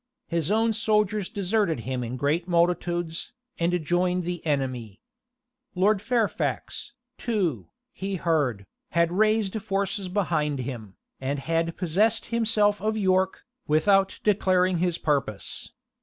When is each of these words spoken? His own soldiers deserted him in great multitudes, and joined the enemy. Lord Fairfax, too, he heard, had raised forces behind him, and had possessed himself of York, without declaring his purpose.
His 0.25 0.49
own 0.49 0.73
soldiers 0.73 1.29
deserted 1.29 1.81
him 1.81 2.03
in 2.03 2.17
great 2.17 2.47
multitudes, 2.47 3.33
and 3.59 3.85
joined 3.85 4.23
the 4.23 4.43
enemy. 4.47 4.99
Lord 5.75 6.01
Fairfax, 6.01 6.93
too, 7.19 7.69
he 7.93 8.15
heard, 8.15 8.65
had 8.97 9.11
raised 9.11 9.61
forces 9.61 10.09
behind 10.09 10.57
him, 10.61 10.95
and 11.19 11.37
had 11.37 11.77
possessed 11.77 12.25
himself 12.33 12.81
of 12.81 12.97
York, 12.97 13.45
without 13.67 14.19
declaring 14.23 14.79
his 14.79 14.97
purpose. 14.97 15.69